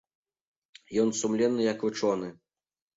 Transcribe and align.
Ён 1.05 1.13
сумленны 1.21 1.71
як 1.73 1.79
вучоны. 1.91 2.35